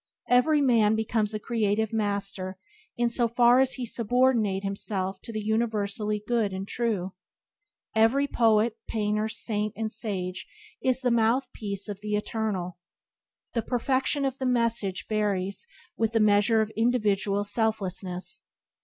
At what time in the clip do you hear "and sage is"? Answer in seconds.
9.75-11.01